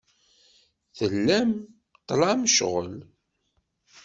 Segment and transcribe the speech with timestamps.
[0.97, 1.49] Tellam
[2.07, 2.91] tlam ccɣel.